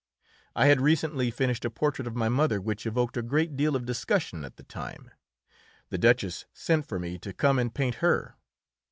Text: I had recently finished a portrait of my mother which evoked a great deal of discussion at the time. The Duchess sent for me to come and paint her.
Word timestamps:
I 0.55 0.65
had 0.65 0.81
recently 0.81 1.29
finished 1.29 1.63
a 1.63 1.69
portrait 1.69 2.07
of 2.07 2.15
my 2.15 2.27
mother 2.27 2.59
which 2.59 2.87
evoked 2.87 3.17
a 3.17 3.21
great 3.21 3.55
deal 3.55 3.75
of 3.75 3.85
discussion 3.85 4.43
at 4.43 4.55
the 4.57 4.63
time. 4.63 5.11
The 5.89 5.99
Duchess 5.99 6.45
sent 6.51 6.87
for 6.87 6.97
me 6.97 7.19
to 7.19 7.33
come 7.33 7.59
and 7.59 7.71
paint 7.71 7.97
her. 8.01 8.35